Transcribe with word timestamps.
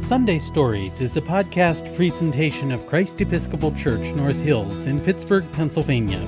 Sunday 0.00 0.38
Stories 0.38 1.00
is 1.00 1.16
a 1.16 1.20
podcast 1.20 1.94
presentation 1.94 2.70
of 2.72 2.86
Christ 2.86 3.20
Episcopal 3.20 3.74
Church 3.74 4.14
North 4.14 4.40
Hills 4.40 4.86
in 4.86 5.00
Pittsburgh, 5.00 5.44
Pennsylvania. 5.52 6.20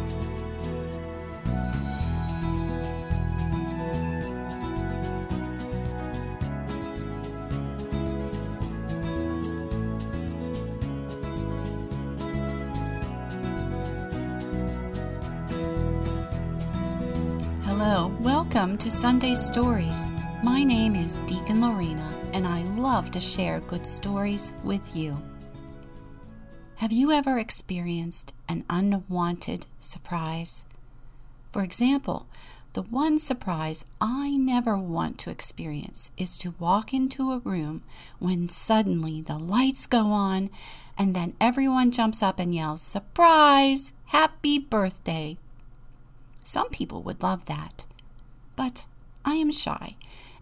Hello, 17.62 18.14
welcome 18.20 18.76
to 18.76 18.90
Sunday 18.90 19.34
Stories. 19.34 20.10
My 20.44 20.64
name 20.64 20.94
is 20.94 21.18
Deacon 21.20 21.60
Lorena, 21.60 22.10
and 22.34 22.46
I 22.46 22.69
love 22.90 23.08
to 23.12 23.20
share 23.20 23.60
good 23.60 23.86
stories 23.86 24.52
with 24.64 24.96
you. 24.96 25.16
Have 26.78 26.90
you 26.90 27.12
ever 27.12 27.38
experienced 27.38 28.34
an 28.48 28.64
unwanted 28.68 29.68
surprise? 29.78 30.64
For 31.52 31.62
example, 31.62 32.26
the 32.72 32.82
one 32.82 33.20
surprise 33.20 33.84
I 34.00 34.36
never 34.36 34.76
want 34.76 35.18
to 35.18 35.30
experience 35.30 36.10
is 36.16 36.36
to 36.38 36.56
walk 36.58 36.92
into 36.92 37.30
a 37.30 37.38
room 37.38 37.84
when 38.18 38.48
suddenly 38.48 39.20
the 39.20 39.38
lights 39.38 39.86
go 39.86 40.06
on 40.06 40.50
and 40.98 41.14
then 41.14 41.34
everyone 41.40 41.92
jumps 41.92 42.24
up 42.24 42.40
and 42.40 42.52
yells, 42.52 42.82
Surprise! 42.82 43.92
Happy 44.06 44.58
birthday! 44.58 45.38
Some 46.42 46.70
people 46.70 47.04
would 47.04 47.22
love 47.22 47.44
that. 47.44 47.86
But 48.56 48.88
I 49.24 49.34
am 49.34 49.52
shy 49.52 49.94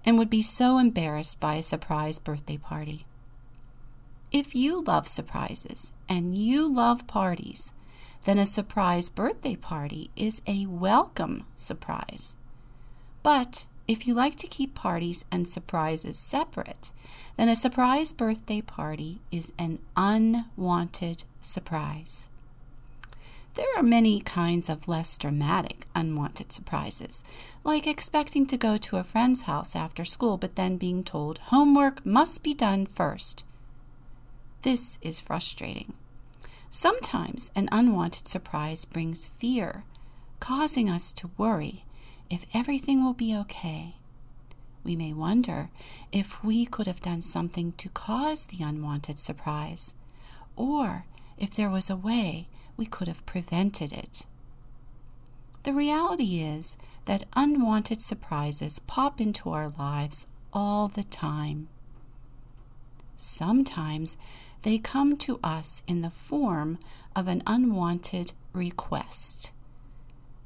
and 0.08 0.16
would 0.16 0.30
be 0.30 0.40
so 0.40 0.78
embarrassed 0.78 1.38
by 1.38 1.56
a 1.56 1.62
surprise 1.62 2.18
birthday 2.18 2.56
party. 2.56 3.04
If 4.32 4.54
you 4.54 4.82
love 4.82 5.06
surprises 5.06 5.92
and 6.08 6.34
you 6.34 6.66
love 6.72 7.06
parties, 7.06 7.74
then 8.24 8.38
a 8.38 8.46
surprise 8.46 9.10
birthday 9.10 9.54
party 9.54 10.10
is 10.16 10.40
a 10.46 10.64
welcome 10.64 11.44
surprise. 11.54 12.38
But 13.22 13.66
if 13.86 14.06
you 14.06 14.14
like 14.14 14.36
to 14.36 14.46
keep 14.46 14.74
parties 14.74 15.26
and 15.30 15.46
surprises 15.46 16.18
separate, 16.18 16.90
then 17.36 17.50
a 17.50 17.54
surprise 17.54 18.10
birthday 18.14 18.62
party 18.62 19.20
is 19.30 19.52
an 19.58 19.78
unwanted 19.94 21.24
surprise. 21.38 22.30
There 23.58 23.66
are 23.76 23.82
many 23.82 24.20
kinds 24.20 24.68
of 24.68 24.86
less 24.86 25.18
dramatic 25.18 25.88
unwanted 25.92 26.52
surprises, 26.52 27.24
like 27.64 27.88
expecting 27.88 28.46
to 28.46 28.56
go 28.56 28.76
to 28.76 28.98
a 28.98 29.02
friend's 29.02 29.42
house 29.42 29.74
after 29.74 30.04
school 30.04 30.36
but 30.36 30.54
then 30.54 30.76
being 30.76 31.02
told 31.02 31.38
homework 31.38 32.06
must 32.06 32.44
be 32.44 32.54
done 32.54 32.86
first. 32.86 33.44
This 34.62 35.00
is 35.02 35.20
frustrating. 35.20 35.94
Sometimes 36.70 37.50
an 37.56 37.68
unwanted 37.72 38.28
surprise 38.28 38.84
brings 38.84 39.26
fear, 39.26 39.82
causing 40.38 40.88
us 40.88 41.12
to 41.14 41.32
worry 41.36 41.84
if 42.30 42.46
everything 42.54 43.02
will 43.02 43.12
be 43.12 43.34
okay. 43.34 43.96
We 44.84 44.94
may 44.94 45.12
wonder 45.12 45.70
if 46.12 46.44
we 46.44 46.64
could 46.64 46.86
have 46.86 47.00
done 47.00 47.22
something 47.22 47.72
to 47.72 47.88
cause 47.88 48.46
the 48.46 48.62
unwanted 48.62 49.18
surprise, 49.18 49.96
or 50.54 51.06
if 51.36 51.50
there 51.50 51.70
was 51.70 51.90
a 51.90 51.96
way 51.96 52.46
we 52.78 52.86
could 52.86 53.08
have 53.08 53.26
prevented 53.26 53.92
it. 53.92 54.24
The 55.64 55.74
reality 55.74 56.40
is 56.40 56.78
that 57.04 57.26
unwanted 57.36 58.00
surprises 58.00 58.78
pop 58.78 59.20
into 59.20 59.50
our 59.50 59.68
lives 59.68 60.24
all 60.54 60.88
the 60.88 61.02
time. 61.02 61.68
Sometimes 63.16 64.16
they 64.62 64.78
come 64.78 65.16
to 65.18 65.38
us 65.42 65.82
in 65.86 66.00
the 66.00 66.08
form 66.10 66.78
of 67.14 67.28
an 67.28 67.42
unwanted 67.46 68.32
request. 68.54 69.52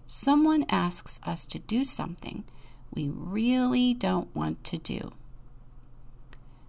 Someone 0.06 0.64
asks 0.68 1.20
us 1.24 1.46
to 1.46 1.58
do 1.58 1.84
something 1.84 2.44
we 2.94 3.08
really 3.08 3.94
don't 3.94 4.34
want 4.34 4.64
to 4.64 4.78
do. 4.78 5.12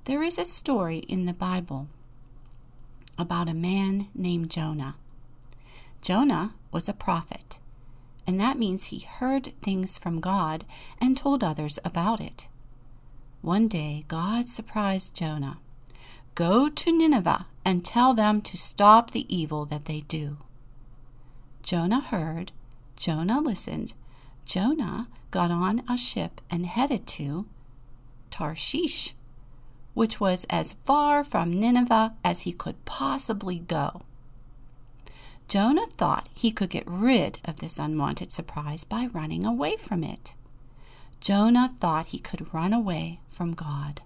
There 0.05 0.23
is 0.23 0.37
a 0.37 0.45
story 0.45 0.97
in 0.97 1.25
the 1.25 1.33
Bible 1.33 1.87
about 3.17 3.49
a 3.49 3.53
man 3.53 4.07
named 4.13 4.49
Jonah. 4.49 4.95
Jonah 6.03 6.53
was 6.69 6.89
a 6.89 6.93
prophet, 6.93 7.61
and 8.27 8.37
that 8.37 8.59
means 8.59 8.87
he 8.87 8.99
heard 8.99 9.45
things 9.45 9.97
from 9.97 10.19
God 10.19 10.65
and 10.99 11.15
told 11.15 11.43
others 11.43 11.79
about 11.85 12.19
it. 12.19 12.49
One 13.41 13.69
day, 13.69 14.03
God 14.09 14.49
surprised 14.49 15.15
Jonah 15.15 15.59
Go 16.35 16.67
to 16.67 16.91
Nineveh 16.91 17.45
and 17.63 17.85
tell 17.85 18.13
them 18.13 18.41
to 18.41 18.57
stop 18.57 19.11
the 19.11 19.25
evil 19.33 19.63
that 19.65 19.85
they 19.85 20.01
do. 20.01 20.39
Jonah 21.61 22.01
heard, 22.01 22.51
Jonah 22.97 23.39
listened, 23.39 23.93
Jonah 24.43 25.07
got 25.31 25.51
on 25.51 25.83
a 25.87 25.95
ship 25.95 26.41
and 26.49 26.65
headed 26.65 27.07
to 27.07 27.45
Tarshish, 28.29 29.15
which 29.93 30.19
was 30.19 30.45
as 30.49 30.73
far 30.83 31.23
from 31.23 31.57
Nineveh 31.57 32.15
as 32.25 32.41
he 32.41 32.51
could 32.51 32.83
possibly 32.83 33.59
go. 33.59 34.01
Jonah 35.47 35.85
thought 35.85 36.29
he 36.33 36.51
could 36.51 36.69
get 36.69 36.83
rid 36.87 37.39
of 37.45 37.57
this 37.57 37.77
unwanted 37.77 38.31
surprise 38.31 38.83
by 38.83 39.07
running 39.13 39.45
away 39.45 39.75
from 39.77 40.03
it. 40.03 40.35
Jonah 41.19 41.69
thought 41.79 42.07
he 42.07 42.19
could 42.19 42.53
run 42.53 42.73
away 42.73 43.19
from 43.27 43.53
God. 43.53 44.01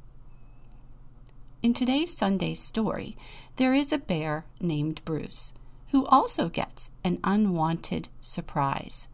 In 1.64 1.74
today's 1.74 2.16
Sunday 2.16 2.54
story, 2.54 3.18
there 3.56 3.74
is 3.74 3.92
a 3.92 3.98
bear 3.98 4.46
named 4.62 5.02
Bruce 5.06 5.54
who 5.92 6.06
also 6.06 6.50
gets 6.50 6.92
an 7.04 7.20
unwanted 7.24 8.10
surprise. 8.20 9.08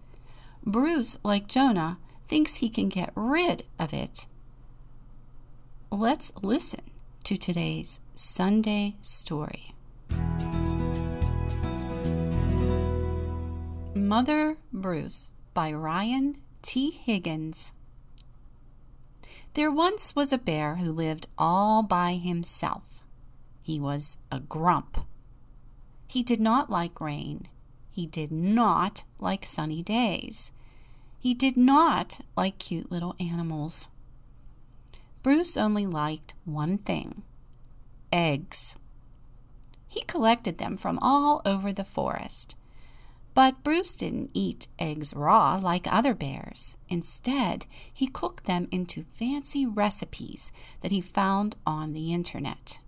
Bruce, 0.66 1.18
like 1.24 1.48
Jonah, 1.48 1.98
thinks 2.28 2.58
he 2.58 2.70
can 2.70 2.90
get 2.90 3.12
rid 3.16 3.64
of 3.80 3.94
it. 3.94 4.28
Let's 5.92 6.32
listen 6.42 6.82
to 7.24 7.38
today's 7.38 8.02
Sunday 8.16 8.96
story. 9.02 9.74
Mother 14.16 14.58
Bruce 14.72 15.32
by 15.56 15.74
Ryan 15.74 16.38
T. 16.62 16.92
Higgins. 16.92 17.74
There 19.56 19.72
once 19.72 20.16
was 20.16 20.32
a 20.32 20.38
bear 20.38 20.76
who 20.76 20.92
lived 20.92 21.26
all 21.36 21.82
by 21.82 22.14
himself. 22.14 23.06
He 23.64 23.80
was 23.80 24.20
a 24.32 24.40
grump. 24.40 25.00
He 26.06 26.22
did 26.22 26.40
not 26.40 26.70
like 26.70 27.02
rain. 27.02 27.48
He 27.90 28.06
did 28.06 28.32
not 28.32 29.04
like 29.20 29.48
sunny 29.48 29.82
days. 29.82 30.52
He 31.18 31.34
did 31.34 31.58
not 31.58 32.20
like 32.38 32.60
cute 32.60 32.92
little 32.92 33.16
animals. 33.20 33.90
Bruce 35.24 35.58
only 35.58 35.88
liked 35.88 36.36
one 36.46 36.78
thing 36.78 37.24
eggs. 38.12 38.78
He 39.88 40.02
collected 40.02 40.60
them 40.60 40.78
from 40.78 41.00
all 41.02 41.42
over 41.46 41.74
the 41.74 41.84
forest. 41.84 42.56
But 43.36 43.64
Bruce 43.64 43.96
didn't 43.96 44.30
eat 44.34 44.68
eggs 44.78 45.16
raw 45.16 45.60
like 45.62 45.92
other 45.92 46.14
bears. 46.14 46.78
Instead, 46.88 47.66
he 47.92 48.08
cooked 48.08 48.46
them 48.46 48.68
into 48.72 49.02
fancy 49.04 49.66
recipes 49.66 50.52
that 50.82 50.92
he 50.92 51.02
found 51.02 51.56
on 51.66 51.94
the 51.94 52.14
internet. 52.14 52.80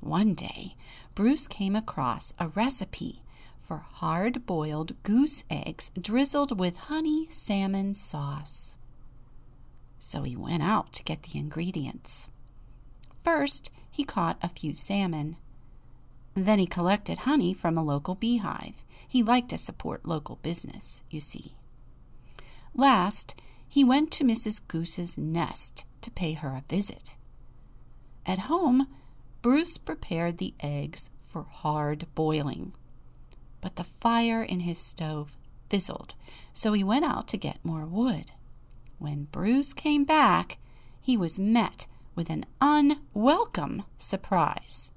One 0.00 0.34
day, 0.34 0.74
Bruce 1.14 1.48
came 1.48 1.74
across 1.74 2.34
a 2.38 2.48
recipe 2.48 3.22
for 3.58 3.78
hard 3.78 4.46
boiled 4.46 5.02
goose 5.02 5.42
eggs 5.50 5.90
drizzled 6.00 6.60
with 6.60 6.76
honey 6.76 7.26
salmon 7.30 7.94
sauce. 7.94 8.76
So 9.98 10.22
he 10.22 10.36
went 10.36 10.62
out 10.62 10.92
to 10.92 11.02
get 11.02 11.22
the 11.24 11.38
ingredients. 11.38 12.28
First, 13.24 13.72
he 13.90 14.04
caught 14.04 14.38
a 14.42 14.48
few 14.48 14.72
salmon. 14.72 15.36
Then 16.36 16.58
he 16.58 16.66
collected 16.66 17.20
honey 17.20 17.54
from 17.54 17.78
a 17.78 17.82
local 17.82 18.14
beehive. 18.14 18.84
He 19.08 19.22
liked 19.22 19.48
to 19.48 19.58
support 19.58 20.06
local 20.06 20.36
business, 20.42 21.02
you 21.08 21.18
see. 21.18 21.54
Last, 22.74 23.40
he 23.66 23.82
went 23.82 24.10
to 24.12 24.24
Mrs. 24.24 24.60
Goose's 24.68 25.16
nest 25.16 25.86
to 26.02 26.10
pay 26.10 26.34
her 26.34 26.50
a 26.50 26.64
visit. 26.68 27.16
At 28.26 28.50
home, 28.50 28.86
Bruce 29.40 29.78
prepared 29.78 30.36
the 30.36 30.52
eggs 30.60 31.08
for 31.20 31.44
hard 31.44 32.04
boiling. 32.14 32.74
But 33.62 33.76
the 33.76 33.84
fire 33.84 34.42
in 34.42 34.60
his 34.60 34.78
stove 34.78 35.38
fizzled, 35.70 36.16
so 36.52 36.74
he 36.74 36.84
went 36.84 37.06
out 37.06 37.28
to 37.28 37.38
get 37.38 37.64
more 37.64 37.86
wood. 37.86 38.32
When 38.98 39.24
Bruce 39.24 39.72
came 39.72 40.04
back, 40.04 40.58
he 41.00 41.16
was 41.16 41.38
met 41.38 41.86
with 42.14 42.28
an 42.28 42.44
unwelcome 42.60 43.84
surprise. 43.96 44.92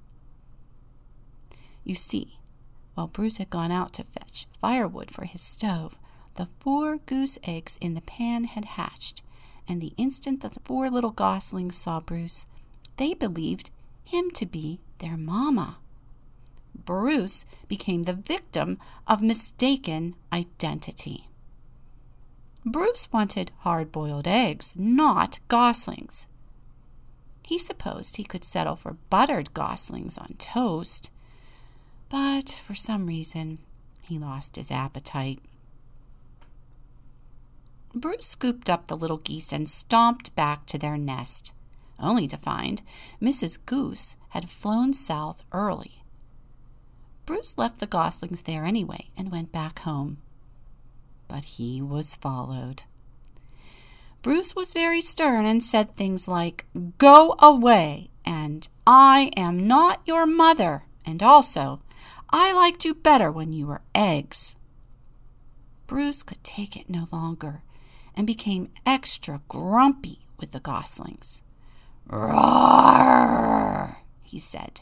You 1.83 1.95
see, 1.95 2.39
while 2.93 3.07
Bruce 3.07 3.37
had 3.37 3.49
gone 3.49 3.71
out 3.71 3.93
to 3.93 4.03
fetch 4.03 4.47
firewood 4.59 5.11
for 5.11 5.25
his 5.25 5.41
stove, 5.41 5.97
the 6.35 6.47
four 6.59 6.97
goose 6.97 7.37
eggs 7.43 7.77
in 7.81 7.93
the 7.93 8.01
pan 8.01 8.45
had 8.45 8.65
hatched, 8.65 9.23
and 9.67 9.81
the 9.81 9.93
instant 9.97 10.41
that 10.41 10.53
the 10.53 10.61
four 10.61 10.89
little 10.89 11.11
goslings 11.11 11.75
saw 11.75 11.99
Bruce, 11.99 12.45
they 12.97 13.13
believed 13.13 13.71
him 14.03 14.31
to 14.31 14.45
be 14.45 14.79
their 14.99 15.17
mamma. 15.17 15.77
Bruce 16.75 17.45
became 17.67 18.03
the 18.03 18.13
victim 18.13 18.77
of 19.07 19.21
mistaken 19.21 20.15
identity. 20.33 21.25
Bruce 22.65 23.11
wanted 23.11 23.51
hard 23.59 23.91
boiled 23.91 24.27
eggs, 24.27 24.73
not 24.75 25.39
goslings. 25.47 26.27
He 27.43 27.57
supposed 27.57 28.17
he 28.17 28.23
could 28.23 28.43
settle 28.43 28.75
for 28.75 28.97
buttered 29.09 29.53
goslings 29.53 30.17
on 30.17 30.35
toast, 30.37 31.11
but 32.09 32.49
for 32.63 32.73
some 32.73 33.05
reason 33.05 33.59
he 34.01 34.17
lost 34.17 34.55
his 34.55 34.71
appetite. 34.71 35.39
Bruce 37.93 38.25
scooped 38.25 38.69
up 38.69 38.87
the 38.87 38.97
little 38.97 39.17
geese 39.17 39.51
and 39.51 39.67
stomped 39.67 40.35
back 40.35 40.65
to 40.67 40.77
their 40.77 40.97
nest, 40.97 41.53
only 41.99 42.27
to 42.27 42.37
find 42.37 42.81
Mrs. 43.21 43.57
Goose 43.65 44.17
had 44.29 44.49
flown 44.49 44.93
south 44.93 45.43
early. 45.51 46.03
Bruce 47.25 47.57
left 47.57 47.79
the 47.79 47.87
goslings 47.87 48.43
there 48.43 48.63
anyway 48.63 49.09
and 49.17 49.31
went 49.31 49.51
back 49.51 49.79
home. 49.79 50.17
But 51.27 51.45
he 51.45 51.81
was 51.81 52.15
followed. 52.15 52.83
Bruce 54.21 54.55
was 54.55 54.73
very 54.73 55.01
stern 55.01 55.45
and 55.45 55.63
said 55.63 55.93
things 55.93 56.27
like, 56.27 56.65
Go 56.97 57.35
away, 57.39 58.09
and 58.25 58.67
I 58.85 59.31
am 59.37 59.67
not 59.67 60.01
your 60.05 60.25
mother, 60.25 60.83
and 61.05 61.21
also, 61.23 61.81
I 62.31 62.53
liked 62.53 62.85
you 62.85 62.93
better 62.93 63.31
when 63.31 63.53
you 63.53 63.67
were 63.67 63.81
eggs. 63.95 64.55
Bruce 65.87 66.21
could 66.21 66.43
take 66.43 66.75
it 66.75 66.89
no 66.89 67.07
longer 67.11 67.63
and 68.15 68.27
became 68.27 68.71
extra 68.85 69.41
grumpy 69.47 70.19
with 70.37 70.51
the 70.51 70.59
goslings. 70.59 71.41
Roar, 72.07 73.97
he 74.23 74.37
said. 74.37 74.81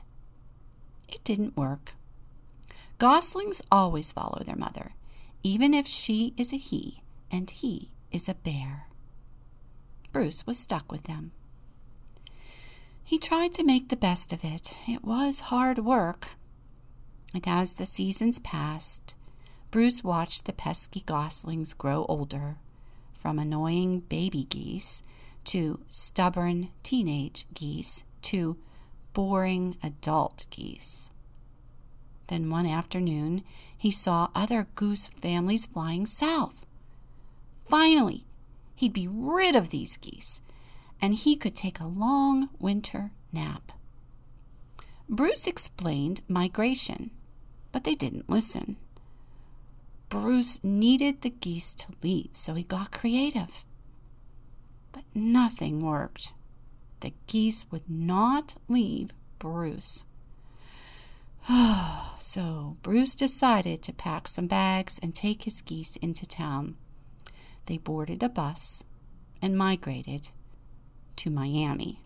It 1.07 1.23
didn't 1.23 1.55
work. 1.55 1.93
Goslings 2.97 3.61
always 3.71 4.11
follow 4.11 4.41
their 4.43 4.55
mother, 4.55 4.91
even 5.43 5.73
if 5.73 5.87
she 5.87 6.33
is 6.35 6.51
a 6.51 6.57
he 6.57 7.01
and 7.31 7.49
he 7.49 7.91
is 8.11 8.27
a 8.27 8.35
bear. 8.35 8.87
Bruce 10.11 10.47
was 10.47 10.57
stuck 10.57 10.91
with 10.91 11.03
them. 11.03 11.31
He 13.03 13.17
tried 13.17 13.53
to 13.53 13.63
make 13.63 13.87
the 13.87 13.95
best 13.95 14.33
of 14.33 14.43
it. 14.43 14.79
It 14.87 15.03
was 15.03 15.41
hard 15.41 15.79
work. 15.79 16.31
And 17.37 17.47
as 17.47 17.75
the 17.75 17.85
seasons 17.85 18.39
passed, 18.39 19.15
Bruce 19.69 20.03
watched 20.03 20.45
the 20.45 20.53
pesky 20.53 21.03
goslings 21.05 21.75
grow 21.75 22.03
older, 22.09 22.57
from 23.13 23.37
annoying 23.37 23.99
baby 23.99 24.45
geese 24.45 25.03
to 25.43 25.79
stubborn 25.87 26.69
teenage 26.81 27.45
geese 27.53 28.05
to 28.23 28.57
boring 29.13 29.77
adult 29.83 30.47
geese. 30.49 31.11
Then 32.25 32.49
one 32.49 32.65
afternoon 32.65 33.43
he 33.77 33.91
saw 33.91 34.29
other 34.33 34.65
goose 34.73 35.07
families 35.07 35.67
flying 35.67 36.07
south. 36.07 36.65
Finally, 37.63 38.25
he'd 38.73 38.93
be 38.93 39.07
rid 39.07 39.55
of 39.55 39.69
these 39.69 39.97
geese, 39.97 40.41
and 40.99 41.13
he 41.13 41.35
could 41.35 41.55
take 41.55 41.79
a 41.79 41.85
long 41.85 42.49
winter 42.59 43.11
nap. 43.31 43.73
Bruce 45.07 45.45
explained 45.45 46.23
migration, 46.27 47.11
but 47.71 47.83
they 47.83 47.95
didn't 47.95 48.29
listen. 48.29 48.77
Bruce 50.09 50.63
needed 50.63 51.21
the 51.21 51.29
geese 51.29 51.75
to 51.75 51.93
leave, 52.01 52.29
so 52.31 52.53
he 52.53 52.63
got 52.63 52.91
creative. 52.91 53.65
But 54.91 55.03
nothing 55.13 55.83
worked. 55.83 56.33
The 57.01 57.13
geese 57.27 57.65
would 57.71 57.89
not 57.89 58.55
leave 58.67 59.13
Bruce. 59.39 60.05
so 62.17 62.77
Bruce 62.81 63.15
decided 63.15 63.83
to 63.83 63.93
pack 63.93 64.27
some 64.27 64.47
bags 64.47 64.99
and 65.03 65.13
take 65.13 65.43
his 65.43 65.61
geese 65.61 65.97
into 65.97 66.25
town 66.25 66.75
they 67.67 67.77
boarded 67.77 68.23
a 68.23 68.29
bus 68.29 68.83
and 69.41 69.57
migrated 69.57 70.29
to 71.17 71.29
Miami. 71.29 72.01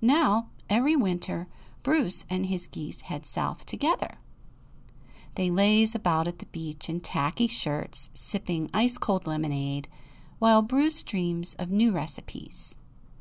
Now, 0.00 0.50
every 0.68 0.94
winter, 0.94 1.48
Bruce 1.82 2.24
and 2.30 2.46
his 2.46 2.66
geese 2.66 3.02
head 3.02 3.26
south 3.26 3.66
together. 3.66 4.18
They 5.34 5.50
laze 5.50 5.94
about 5.94 6.26
at 6.26 6.38
the 6.38 6.46
beach 6.46 6.88
in 6.88 7.00
tacky 7.00 7.46
shirts, 7.46 8.10
sipping 8.12 8.68
ice 8.74 8.98
cold 8.98 9.26
lemonade, 9.26 9.88
while 10.38 10.62
Bruce 10.62 11.02
dreams 11.02 11.54
of 11.58 11.70
new 11.70 11.92
recipes. 11.92 12.78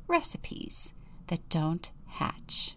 Recipes 0.08 0.94
that 1.28 1.48
don't 1.50 1.92
hatch. 2.08 2.76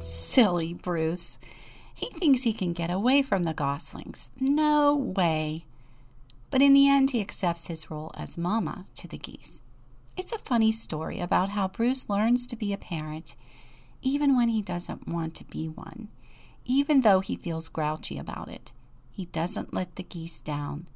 Silly 0.00 0.74
Bruce. 0.74 1.38
He 1.94 2.06
thinks 2.06 2.42
he 2.42 2.52
can 2.52 2.72
get 2.72 2.90
away 2.90 3.22
from 3.22 3.44
the 3.44 3.54
goslings. 3.54 4.30
No 4.40 4.96
way. 4.96 5.66
But 6.50 6.62
in 6.62 6.74
the 6.74 6.88
end, 6.88 7.12
he 7.12 7.20
accepts 7.20 7.68
his 7.68 7.90
role 7.90 8.10
as 8.16 8.36
mama 8.36 8.86
to 8.96 9.06
the 9.06 9.18
geese. 9.18 9.60
It's 10.16 10.32
a 10.32 10.38
funny 10.38 10.72
story 10.72 11.20
about 11.20 11.50
how 11.50 11.68
Bruce 11.68 12.08
learns 12.10 12.46
to 12.48 12.56
be 12.56 12.72
a 12.72 12.78
parent 12.78 13.36
even 14.02 14.36
when 14.36 14.48
he 14.48 14.60
doesn't 14.60 15.08
want 15.08 15.34
to 15.36 15.44
be 15.44 15.66
one, 15.68 16.08
even 16.64 17.00
though 17.00 17.20
he 17.20 17.36
feels 17.36 17.68
grouchy 17.68 18.18
about 18.18 18.48
it. 18.48 18.74
He 19.10 19.26
doesn't 19.26 19.74
let 19.74 19.96
the 19.96 20.02
geese 20.02 20.40
down, 20.42 20.88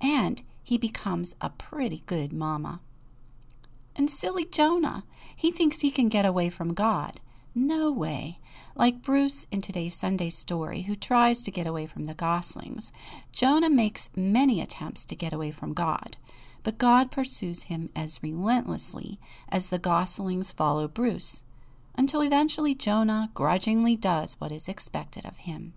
and 0.00 0.42
he 0.62 0.76
becomes 0.78 1.34
a 1.40 1.50
pretty 1.50 2.02
good 2.06 2.32
mama. 2.32 2.80
And 3.96 4.10
silly 4.10 4.44
Jonah, 4.44 5.04
he 5.34 5.50
thinks 5.50 5.80
he 5.80 5.90
can 5.90 6.08
get 6.08 6.26
away 6.26 6.50
from 6.50 6.74
God. 6.74 7.20
No 7.54 7.90
way. 7.90 8.38
Like 8.76 9.02
Bruce 9.02 9.46
in 9.50 9.60
today's 9.60 9.94
Sunday 9.94 10.28
story, 10.28 10.82
who 10.82 10.94
tries 10.94 11.42
to 11.42 11.50
get 11.50 11.66
away 11.66 11.86
from 11.86 12.06
the 12.06 12.14
goslings, 12.14 12.92
Jonah 13.32 13.70
makes 13.70 14.10
many 14.14 14.60
attempts 14.60 15.04
to 15.06 15.16
get 15.16 15.32
away 15.32 15.50
from 15.50 15.72
God, 15.74 16.16
but 16.62 16.78
God 16.78 17.10
pursues 17.10 17.64
him 17.64 17.90
as 17.96 18.22
relentlessly 18.22 19.18
as 19.48 19.70
the 19.70 19.78
goslings 19.78 20.52
follow 20.52 20.86
Bruce, 20.86 21.42
until 21.98 22.22
eventually 22.22 22.74
Jonah 22.74 23.28
grudgingly 23.34 23.96
does 23.96 24.36
what 24.38 24.52
is 24.52 24.68
expected 24.68 25.26
of 25.26 25.38
him. 25.38 25.74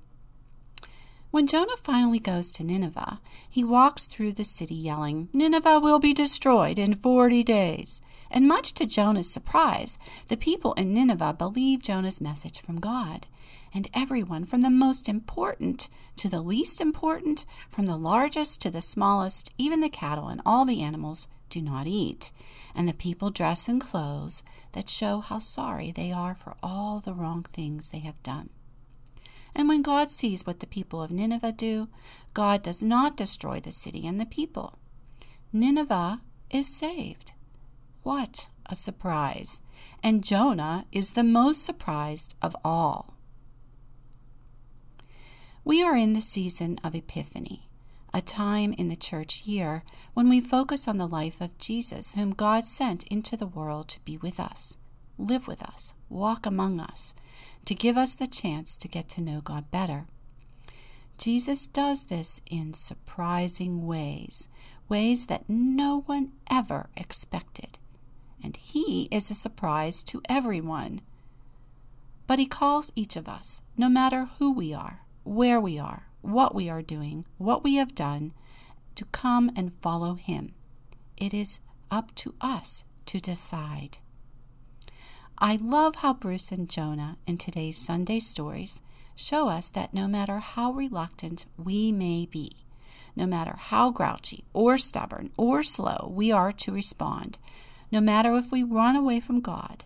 When 1.31 1.47
Jonah 1.47 1.77
finally 1.77 2.19
goes 2.19 2.51
to 2.51 2.63
Nineveh, 2.63 3.21
he 3.49 3.63
walks 3.63 4.05
through 4.05 4.33
the 4.33 4.43
city 4.43 4.75
yelling, 4.75 5.29
Nineveh 5.31 5.79
will 5.79 5.97
be 5.97 6.13
destroyed 6.13 6.77
in 6.77 6.93
forty 6.93 7.41
days. 7.41 8.01
And 8.29 8.47
much 8.47 8.73
to 8.73 8.85
Jonah's 8.85 9.31
surprise, 9.31 9.97
the 10.27 10.35
people 10.35 10.73
in 10.73 10.93
Nineveh 10.93 11.35
believe 11.37 11.81
Jonah's 11.81 12.21
message 12.21 12.61
from 12.61 12.79
God. 12.79 13.27
And 13.73 13.89
everyone, 13.93 14.43
from 14.43 14.61
the 14.61 14.69
most 14.69 15.07
important 15.07 15.87
to 16.17 16.27
the 16.27 16.41
least 16.41 16.81
important, 16.81 17.45
from 17.69 17.85
the 17.85 17.97
largest 17.97 18.61
to 18.63 18.69
the 18.69 18.81
smallest, 18.81 19.53
even 19.57 19.79
the 19.79 19.89
cattle 19.89 20.27
and 20.27 20.41
all 20.45 20.65
the 20.65 20.81
animals, 20.81 21.29
do 21.51 21.61
not 21.61 21.85
eat. 21.85 22.31
And 22.73 22.87
the 22.87 22.93
people 22.93 23.29
dress 23.29 23.69
in 23.69 23.79
clothes 23.79 24.43
that 24.71 24.89
show 24.89 25.19
how 25.19 25.37
sorry 25.37 25.91
they 25.91 26.11
are 26.11 26.33
for 26.33 26.55
all 26.63 26.99
the 26.99 27.13
wrong 27.13 27.43
things 27.43 27.89
they 27.89 27.99
have 27.99 28.23
done. 28.23 28.49
And 29.53 29.67
when 29.67 29.81
God 29.81 30.09
sees 30.09 30.47
what 30.47 30.61
the 30.61 30.67
people 30.67 31.01
of 31.01 31.11
Nineveh 31.11 31.51
do, 31.51 31.89
God 32.33 32.63
does 32.63 32.81
not 32.81 33.17
destroy 33.17 33.59
the 33.59 33.71
city 33.71 34.07
and 34.07 34.19
the 34.19 34.25
people. 34.25 34.79
Nineveh 35.53 36.21
is 36.49 36.73
saved. 36.73 37.33
What 38.03 38.47
a 38.65 38.75
surprise! 38.75 39.61
And 40.01 40.23
Jonah 40.23 40.85
is 40.91 41.13
the 41.13 41.23
most 41.23 41.63
surprised 41.65 42.35
of 42.41 42.55
all. 42.63 43.13
We 45.63 45.83
are 45.83 45.95
in 45.95 46.13
the 46.13 46.21
season 46.21 46.79
of 46.83 46.95
Epiphany, 46.95 47.67
a 48.13 48.21
time 48.21 48.73
in 48.73 48.89
the 48.89 48.95
church 48.95 49.45
year 49.45 49.83
when 50.13 50.29
we 50.29 50.41
focus 50.41 50.87
on 50.87 50.97
the 50.97 51.07
life 51.07 51.39
of 51.39 51.57
Jesus, 51.57 52.13
whom 52.15 52.31
God 52.31 52.65
sent 52.65 53.07
into 53.07 53.37
the 53.37 53.47
world 53.47 53.87
to 53.89 53.99
be 54.01 54.17
with 54.17 54.39
us, 54.39 54.77
live 55.17 55.47
with 55.47 55.63
us, 55.63 55.93
walk 56.09 56.45
among 56.45 56.79
us, 56.79 57.13
to 57.65 57.75
give 57.75 57.97
us 57.97 58.15
the 58.15 58.27
chance 58.27 58.75
to 58.77 58.87
get 58.87 59.07
to 59.09 59.21
know 59.21 59.41
God 59.41 59.71
better. 59.71 60.05
Jesus 61.17 61.67
does 61.67 62.05
this 62.05 62.41
in 62.49 62.73
surprising 62.73 63.85
ways, 63.85 64.49
ways 64.89 65.27
that 65.27 65.47
no 65.47 66.01
one 66.07 66.31
ever 66.49 66.89
expected. 66.97 67.79
And 68.43 68.57
He 68.57 69.07
is 69.11 69.29
a 69.29 69.35
surprise 69.35 70.03
to 70.05 70.21
everyone. 70.27 71.01
But 72.25 72.39
He 72.39 72.47
calls 72.47 72.91
each 72.95 73.15
of 73.15 73.29
us, 73.29 73.61
no 73.77 73.87
matter 73.87 74.29
who 74.39 74.51
we 74.51 74.73
are, 74.73 75.01
where 75.23 75.61
we 75.61 75.77
are, 75.77 76.07
what 76.21 76.55
we 76.55 76.69
are 76.69 76.81
doing, 76.81 77.25
what 77.37 77.63
we 77.63 77.75
have 77.75 77.95
done, 77.95 78.33
to 78.95 79.05
come 79.05 79.51
and 79.55 79.73
follow 79.81 80.15
Him. 80.15 80.53
It 81.17 81.33
is 81.33 81.59
up 81.89 82.13
to 82.15 82.35
us 82.41 82.85
to 83.07 83.19
decide. 83.19 83.99
I 85.37 85.57
love 85.57 85.95
how 85.97 86.13
Bruce 86.13 86.51
and 86.51 86.69
Jonah 86.69 87.17
in 87.25 87.37
today's 87.37 87.77
Sunday 87.77 88.19
stories 88.19 88.81
show 89.15 89.47
us 89.47 89.69
that 89.71 89.93
no 89.93 90.07
matter 90.07 90.39
how 90.39 90.71
reluctant 90.71 91.45
we 91.57 91.91
may 91.91 92.25
be, 92.25 92.51
no 93.15 93.25
matter 93.25 93.55
how 93.57 93.91
grouchy 93.91 94.43
or 94.53 94.77
stubborn 94.77 95.31
or 95.37 95.63
slow 95.63 96.11
we 96.13 96.31
are 96.31 96.51
to 96.53 96.71
respond, 96.71 97.39
No 97.91 97.99
matter 97.99 98.35
if 98.35 98.51
we 98.51 98.63
run 98.63 98.95
away 98.95 99.19
from 99.19 99.41
God, 99.41 99.83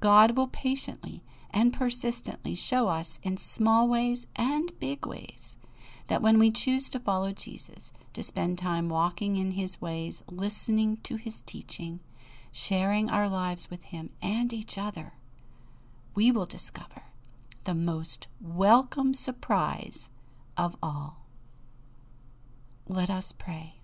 God 0.00 0.36
will 0.36 0.48
patiently 0.48 1.22
and 1.52 1.72
persistently 1.72 2.54
show 2.56 2.88
us 2.88 3.20
in 3.22 3.36
small 3.36 3.88
ways 3.88 4.26
and 4.34 4.76
big 4.80 5.06
ways 5.06 5.58
that 6.08 6.22
when 6.22 6.38
we 6.38 6.50
choose 6.50 6.88
to 6.90 7.00
follow 7.00 7.32
Jesus, 7.32 7.92
to 8.12 8.22
spend 8.22 8.58
time 8.58 8.88
walking 8.88 9.36
in 9.36 9.52
his 9.52 9.80
ways, 9.80 10.22
listening 10.30 10.98
to 11.02 11.16
his 11.16 11.42
teaching, 11.42 12.00
sharing 12.52 13.10
our 13.10 13.28
lives 13.28 13.70
with 13.70 13.84
him 13.84 14.10
and 14.22 14.52
each 14.52 14.78
other, 14.78 15.12
we 16.14 16.32
will 16.32 16.46
discover 16.46 17.02
the 17.64 17.74
most 17.74 18.28
welcome 18.40 19.12
surprise 19.12 20.10
of 20.56 20.76
all. 20.82 21.26
Let 22.88 23.10
us 23.10 23.32
pray. 23.32 23.74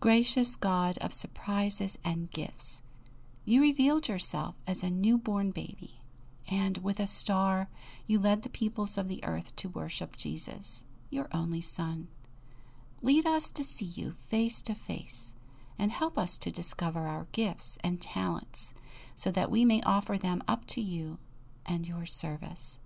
Gracious 0.00 0.56
God 0.56 0.98
of 0.98 1.12
surprises 1.12 1.98
and 2.04 2.30
gifts, 2.30 2.82
you 3.44 3.62
revealed 3.62 4.08
yourself 4.08 4.56
as 4.66 4.82
a 4.82 4.90
newborn 4.90 5.52
baby, 5.52 6.02
and 6.50 6.78
with 6.78 7.00
a 7.00 7.06
star 7.06 7.68
you 8.06 8.18
led 8.18 8.42
the 8.42 8.48
peoples 8.48 8.96
of 8.96 9.08
the 9.08 9.24
earth 9.24 9.54
to 9.56 9.68
worship 9.68 10.16
Jesus, 10.16 10.84
your 11.10 11.28
only 11.32 11.60
Son. 11.60 12.08
Lead 13.02 13.26
us 13.26 13.50
to 13.50 13.64
see 13.64 13.84
you 13.84 14.12
face 14.12 14.62
to 14.62 14.74
face, 14.74 15.34
and 15.78 15.90
help 15.90 16.16
us 16.16 16.38
to 16.38 16.50
discover 16.50 17.00
our 17.00 17.26
gifts 17.32 17.78
and 17.84 18.00
talents, 18.00 18.74
so 19.14 19.30
that 19.30 19.50
we 19.50 19.64
may 19.64 19.80
offer 19.84 20.16
them 20.16 20.42
up 20.48 20.66
to 20.66 20.80
you 20.80 21.18
and 21.66 21.86
your 21.86 22.06
service. 22.06 22.80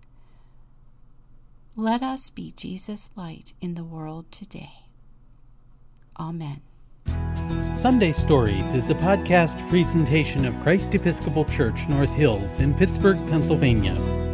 Let 1.76 2.02
us 2.02 2.30
be 2.30 2.50
Jesus' 2.50 3.10
light 3.14 3.54
in 3.60 3.74
the 3.74 3.84
world 3.84 4.30
today. 4.32 4.72
Amen. 6.18 6.62
Sunday 7.74 8.12
Stories 8.12 8.74
is 8.74 8.90
a 8.90 8.94
podcast 8.94 9.68
presentation 9.68 10.44
of 10.44 10.58
Christ 10.60 10.94
Episcopal 10.94 11.44
Church 11.46 11.88
North 11.88 12.14
Hills 12.14 12.60
in 12.60 12.74
Pittsburgh, 12.74 13.18
Pennsylvania. 13.28 14.29